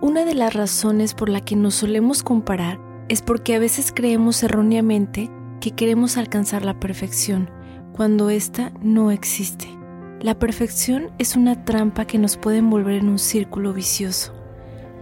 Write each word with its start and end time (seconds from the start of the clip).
Una 0.00 0.24
de 0.24 0.34
las 0.34 0.52
razones 0.52 1.14
por 1.14 1.28
la 1.28 1.40
que 1.40 1.56
nos 1.56 1.76
solemos 1.76 2.22
comparar 2.22 2.80
es 3.08 3.22
porque 3.22 3.54
a 3.54 3.58
veces 3.58 3.92
creemos 3.94 4.42
erróneamente 4.42 5.30
que 5.60 5.70
queremos 5.70 6.16
alcanzar 6.16 6.64
la 6.64 6.78
perfección, 6.78 7.50
cuando 7.92 8.28
ésta 8.28 8.72
no 8.82 9.10
existe. 9.10 9.68
La 10.20 10.38
perfección 10.38 11.10
es 11.18 11.36
una 11.36 11.64
trampa 11.64 12.06
que 12.06 12.18
nos 12.18 12.36
puede 12.36 12.58
envolver 12.58 12.96
en 12.96 13.08
un 13.08 13.18
círculo 13.18 13.72
vicioso. 13.72 14.32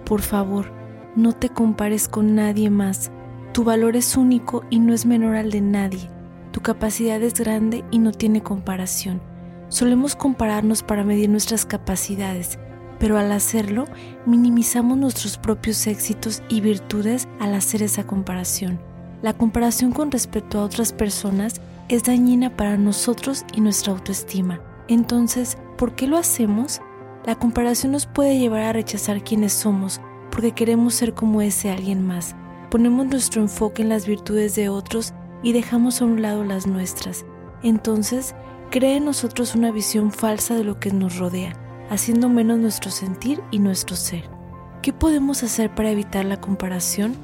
Por 0.05 0.21
favor, 0.21 0.73
no 1.17 1.33
te 1.33 1.49
compares 1.49 2.09
con 2.09 2.35
nadie 2.35 2.71
más. 2.71 3.11
Tu 3.53 3.65
valor 3.65 3.97
es 3.97 4.17
único 4.17 4.65
y 4.71 4.79
no 4.79 4.95
es 4.95 5.07
menor 5.07 5.37
al 5.37 5.51
de 5.51 5.61
nadie. 5.61 6.11
Tu 6.53 6.61
capacidad 6.61 7.23
es 7.23 7.35
grande 7.35 7.85
y 7.91 7.99
no 7.99 8.13
tiene 8.13 8.43
comparación. 8.43 9.23
Solemos 9.69 10.17
compararnos 10.17 10.83
para 10.83 11.03
medir 11.03 11.31
nuestras 11.31 11.65
capacidades, 11.65 12.59
pero 13.03 13.19
al 13.19 13.33
hacerlo 13.33 13.87
minimizamos 14.27 14.97
nuestros 14.97 15.37
propios 15.37 15.89
éxitos 15.89 16.41
y 16.49 16.61
virtudes 16.61 17.27
al 17.41 17.53
hacer 17.53 17.83
esa 17.83 18.07
comparación. 18.07 18.79
La 19.23 19.33
comparación 19.33 19.91
con 19.91 20.13
respecto 20.13 20.61
a 20.61 20.63
otras 20.63 20.93
personas 20.93 21.61
es 21.89 22.05
dañina 22.05 22.57
para 22.57 22.77
nosotros 22.77 23.45
y 23.55 23.61
nuestra 23.61 23.93
autoestima. 23.93 24.61
Entonces, 24.87 25.59
¿por 25.77 25.97
qué 25.97 26.07
lo 26.07 26.17
hacemos? 26.17 26.81
La 27.27 27.35
comparación 27.35 27.91
nos 27.91 28.07
puede 28.07 28.39
llevar 28.39 28.63
a 28.63 28.73
rechazar 28.73 29.25
quienes 29.25 29.53
somos 29.53 30.01
porque 30.31 30.53
queremos 30.53 30.95
ser 30.95 31.13
como 31.13 31.43
ese 31.43 31.73
alguien 31.73 32.07
más. 32.07 32.37
Ponemos 32.71 33.07
nuestro 33.07 33.43
enfoque 33.43 33.83
en 33.83 33.89
las 33.89 34.07
virtudes 34.07 34.55
de 34.55 34.69
otros 34.69 35.13
y 35.43 35.53
dejamos 35.53 36.01
a 36.01 36.05
un 36.05 36.23
lado 36.23 36.45
las 36.45 36.69
nuestras. 36.69 37.25
Entonces, 37.65 38.37
crea 38.71 38.99
en 38.99 39.07
nosotros 39.07 39.57
una 39.57 39.73
visión 39.73 40.13
falsa 40.13 40.55
de 40.55 40.63
lo 40.63 40.79
que 40.79 40.93
nos 40.93 41.19
rodea, 41.19 41.57
haciendo 41.93 42.29
menos 42.29 42.59
nuestro 42.59 42.91
sentir 42.91 43.43
y 43.51 43.59
nuestro 43.59 43.97
ser. 43.97 44.25
¿Qué 44.81 44.93
podemos 44.93 45.43
hacer 45.43 45.75
para 45.75 45.91
evitar 45.91 46.25
la 46.25 46.41
comparación? 46.41 47.15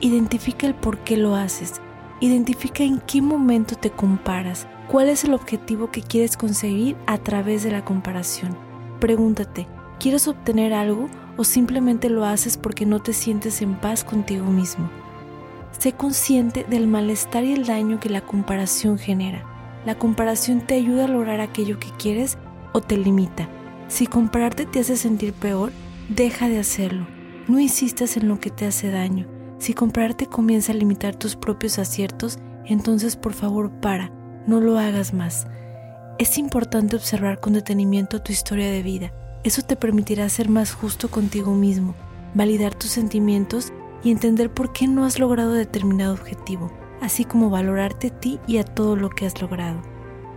Identifica 0.00 0.66
el 0.66 0.74
por 0.74 0.98
qué 0.98 1.16
lo 1.16 1.34
haces. 1.34 1.80
Identifica 2.20 2.84
en 2.84 3.00
qué 3.00 3.22
momento 3.22 3.74
te 3.74 3.90
comparas. 3.90 4.66
¿Cuál 4.88 5.08
es 5.08 5.24
el 5.24 5.32
objetivo 5.32 5.90
que 5.90 6.02
quieres 6.02 6.36
conseguir 6.36 6.96
a 7.06 7.16
través 7.18 7.62
de 7.62 7.72
la 7.72 7.84
comparación? 7.84 8.56
Pregúntate, 9.00 9.66
¿quieres 9.98 10.28
obtener 10.28 10.74
algo 10.74 11.08
o 11.38 11.44
simplemente 11.44 12.10
lo 12.10 12.26
haces 12.26 12.58
porque 12.58 12.84
no 12.84 13.00
te 13.00 13.14
sientes 13.14 13.62
en 13.62 13.76
paz 13.76 14.04
contigo 14.04 14.44
mismo. 14.46 14.90
Sé 15.78 15.92
consciente 15.92 16.66
del 16.68 16.88
malestar 16.88 17.44
y 17.44 17.52
el 17.52 17.64
daño 17.64 18.00
que 18.00 18.10
la 18.10 18.20
comparación 18.20 18.98
genera. 18.98 19.44
La 19.86 19.96
comparación 19.96 20.60
te 20.60 20.74
ayuda 20.74 21.04
a 21.04 21.08
lograr 21.08 21.40
aquello 21.40 21.78
que 21.78 21.90
quieres 21.96 22.36
o 22.72 22.80
te 22.80 22.96
limita. 22.96 23.48
Si 23.88 24.06
compararte 24.06 24.66
te 24.66 24.80
hace 24.80 24.96
sentir 24.96 25.32
peor, 25.32 25.72
deja 26.08 26.48
de 26.48 26.58
hacerlo. 26.58 27.06
No 27.48 27.58
insistas 27.58 28.16
en 28.16 28.28
lo 28.28 28.38
que 28.38 28.50
te 28.50 28.66
hace 28.66 28.90
daño. 28.90 29.26
Si 29.58 29.74
compararte 29.74 30.26
comienza 30.26 30.72
a 30.72 30.76
limitar 30.76 31.16
tus 31.16 31.34
propios 31.34 31.78
aciertos, 31.78 32.38
entonces 32.64 33.16
por 33.16 33.32
favor 33.32 33.70
para, 33.80 34.12
no 34.46 34.60
lo 34.60 34.78
hagas 34.78 35.12
más. 35.12 35.46
Es 36.18 36.38
importante 36.38 36.96
observar 36.96 37.40
con 37.40 37.54
detenimiento 37.54 38.20
tu 38.22 38.32
historia 38.32 38.70
de 38.70 38.82
vida 38.82 39.12
eso 39.44 39.62
te 39.62 39.76
permitirá 39.76 40.28
ser 40.28 40.48
más 40.48 40.72
justo 40.72 41.08
contigo 41.10 41.54
mismo, 41.54 41.94
validar 42.34 42.74
tus 42.74 42.90
sentimientos 42.90 43.72
y 44.02 44.10
entender 44.10 44.52
por 44.52 44.72
qué 44.72 44.88
no 44.88 45.04
has 45.04 45.18
logrado 45.18 45.52
determinado 45.52 46.12
objetivo, 46.12 46.72
así 47.00 47.24
como 47.24 47.48
valorarte 47.48 48.08
a 48.08 48.20
ti 48.20 48.40
y 48.46 48.58
a 48.58 48.64
todo 48.64 48.96
lo 48.96 49.10
que 49.10 49.26
has 49.26 49.40
logrado. 49.40 49.80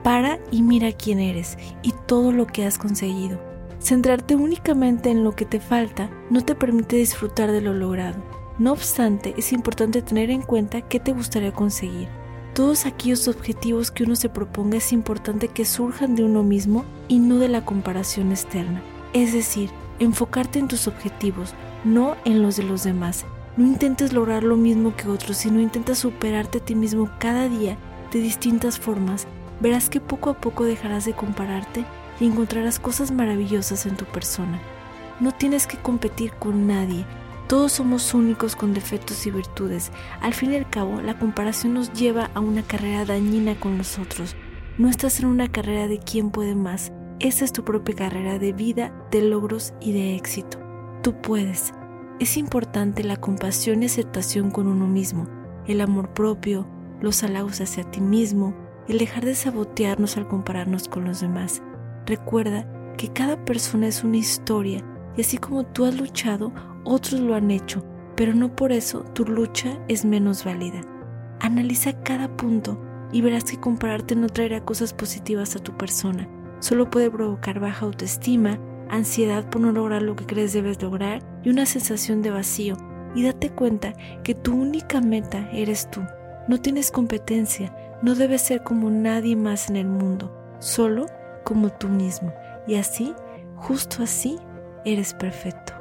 Para 0.03 0.39
y 0.51 0.63
mira 0.63 0.91
quién 0.91 1.19
eres 1.19 1.57
y 1.83 1.93
todo 2.07 2.31
lo 2.31 2.47
que 2.47 2.65
has 2.65 2.77
conseguido. 2.77 3.39
Centrarte 3.79 4.35
únicamente 4.35 5.09
en 5.09 5.23
lo 5.23 5.35
que 5.35 5.45
te 5.45 5.59
falta 5.59 6.09
no 6.29 6.43
te 6.43 6.55
permite 6.55 6.95
disfrutar 6.95 7.51
de 7.51 7.61
lo 7.61 7.73
logrado. 7.73 8.21
No 8.59 8.73
obstante, 8.73 9.33
es 9.37 9.53
importante 9.53 10.01
tener 10.01 10.29
en 10.29 10.41
cuenta 10.41 10.81
qué 10.81 10.99
te 10.99 11.13
gustaría 11.13 11.51
conseguir. 11.51 12.07
Todos 12.53 12.85
aquellos 12.85 13.27
objetivos 13.27 13.91
que 13.91 14.03
uno 14.03 14.15
se 14.15 14.29
proponga 14.29 14.77
es 14.77 14.91
importante 14.91 15.47
que 15.47 15.65
surjan 15.65 16.15
de 16.15 16.23
uno 16.23 16.43
mismo 16.43 16.83
y 17.07 17.19
no 17.19 17.37
de 17.37 17.47
la 17.47 17.63
comparación 17.63 18.31
externa. 18.31 18.83
Es 19.13 19.33
decir, 19.33 19.69
enfocarte 19.99 20.59
en 20.59 20.67
tus 20.67 20.87
objetivos, 20.87 21.53
no 21.83 22.17
en 22.25 22.41
los 22.41 22.57
de 22.57 22.63
los 22.63 22.83
demás. 22.83 23.25
No 23.57 23.65
intentes 23.65 24.13
lograr 24.13 24.43
lo 24.43 24.57
mismo 24.57 24.95
que 24.95 25.07
otros, 25.07 25.37
sino 25.37 25.59
intenta 25.59 25.95
superarte 25.95 26.57
a 26.57 26.65
ti 26.65 26.75
mismo 26.75 27.09
cada 27.19 27.47
día 27.47 27.77
de 28.11 28.19
distintas 28.19 28.79
formas. 28.79 29.27
Verás 29.61 29.89
que 29.89 30.01
poco 30.01 30.31
a 30.31 30.41
poco 30.41 30.65
dejarás 30.65 31.05
de 31.05 31.13
compararte 31.13 31.85
y 32.19 32.25
encontrarás 32.25 32.79
cosas 32.79 33.11
maravillosas 33.11 33.85
en 33.85 33.95
tu 33.95 34.05
persona. 34.05 34.59
No 35.19 35.31
tienes 35.31 35.67
que 35.67 35.77
competir 35.77 36.33
con 36.33 36.67
nadie. 36.67 37.05
Todos 37.47 37.73
somos 37.73 38.13
únicos 38.13 38.55
con 38.55 38.73
defectos 38.73 39.25
y 39.27 39.31
virtudes. 39.31 39.91
Al 40.21 40.33
fin 40.33 40.53
y 40.53 40.55
al 40.55 40.69
cabo, 40.69 40.99
la 41.01 41.19
comparación 41.19 41.75
nos 41.75 41.93
lleva 41.93 42.31
a 42.33 42.39
una 42.39 42.63
carrera 42.63 43.05
dañina 43.05 43.59
con 43.59 43.77
los 43.77 43.99
otros. 43.99 44.35
No 44.77 44.89
estás 44.89 45.19
en 45.19 45.27
una 45.27 45.47
carrera 45.47 45.87
de 45.87 45.99
quién 45.99 46.31
puede 46.31 46.55
más, 46.55 46.91
esa 47.19 47.45
es 47.45 47.53
tu 47.53 47.63
propia 47.63 47.95
carrera 47.95 48.39
de 48.39 48.51
vida, 48.51 48.91
de 49.11 49.21
logros 49.21 49.75
y 49.79 49.91
de 49.91 50.15
éxito. 50.15 50.57
Tú 51.03 51.21
puedes. 51.21 51.71
Es 52.19 52.35
importante 52.35 53.03
la 53.03 53.17
compasión 53.17 53.83
y 53.83 53.85
aceptación 53.85 54.49
con 54.49 54.65
uno 54.65 54.87
mismo, 54.87 55.27
el 55.67 55.81
amor 55.81 56.15
propio, 56.15 56.65
los 56.99 57.23
halagos 57.23 57.61
hacia 57.61 57.83
ti 57.83 58.01
mismo, 58.01 58.55
el 58.87 58.97
dejar 58.97 59.25
de 59.25 59.35
sabotearnos 59.35 60.17
al 60.17 60.27
compararnos 60.27 60.87
con 60.87 61.05
los 61.05 61.21
demás. 61.21 61.61
Recuerda 62.05 62.67
que 62.97 63.09
cada 63.09 63.43
persona 63.45 63.87
es 63.87 64.03
una 64.03 64.17
historia 64.17 64.83
y 65.17 65.21
así 65.21 65.37
como 65.37 65.65
tú 65.65 65.85
has 65.85 65.99
luchado, 65.99 66.51
otros 66.83 67.19
lo 67.19 67.35
han 67.35 67.51
hecho, 67.51 67.83
pero 68.15 68.33
no 68.33 68.55
por 68.55 68.71
eso 68.71 69.01
tu 69.13 69.25
lucha 69.25 69.77
es 69.87 70.05
menos 70.05 70.43
válida. 70.43 70.81
Analiza 71.39 72.01
cada 72.03 72.35
punto 72.37 72.81
y 73.11 73.21
verás 73.21 73.43
que 73.43 73.59
compararte 73.59 74.15
no 74.15 74.27
traerá 74.27 74.63
cosas 74.63 74.93
positivas 74.93 75.55
a 75.55 75.59
tu 75.59 75.75
persona 75.77 76.27
solo 76.61 76.89
puede 76.89 77.11
provocar 77.11 77.59
baja 77.59 77.85
autoestima, 77.85 78.57
ansiedad 78.89 79.49
por 79.49 79.61
no 79.61 79.71
lograr 79.71 80.01
lo 80.01 80.15
que 80.15 80.25
crees 80.25 80.53
debes 80.53 80.81
lograr 80.81 81.21
y 81.43 81.49
una 81.49 81.65
sensación 81.65 82.21
de 82.21 82.31
vacío. 82.31 82.77
Y 83.13 83.23
date 83.23 83.49
cuenta 83.49 83.93
que 84.23 84.35
tu 84.35 84.53
única 84.55 85.01
meta 85.01 85.49
eres 85.51 85.91
tú. 85.91 86.01
No 86.47 86.59
tienes 86.59 86.91
competencia, 86.91 87.75
no 88.01 88.15
debes 88.15 88.41
ser 88.41 88.63
como 88.63 88.89
nadie 88.89 89.35
más 89.35 89.69
en 89.69 89.75
el 89.75 89.87
mundo, 89.87 90.35
solo 90.59 91.05
como 91.43 91.69
tú 91.69 91.87
mismo. 91.87 92.33
Y 92.67 92.75
así, 92.75 93.13
justo 93.55 94.03
así, 94.03 94.37
eres 94.85 95.13
perfecto. 95.13 95.73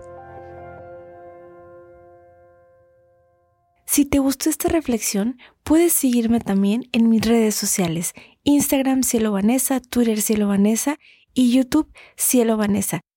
Si 3.86 4.04
te 4.04 4.20
gustó 4.20 4.50
esta 4.50 4.68
reflexión, 4.68 5.38
puedes 5.64 5.92
seguirme 5.92 6.38
también 6.38 6.84
en 6.92 7.08
mis 7.08 7.26
redes 7.26 7.56
sociales 7.56 8.12
Instagram 8.44 9.02
Cielo 9.02 9.32
Vanessa, 9.32 9.80
Twitter 9.80 10.20
Cielo 10.20 10.46
Vanessa 10.46 10.96
y 11.34 11.52
YouTube 11.52 11.92
Cielo 12.16 12.56
Vanessa. 12.56 13.00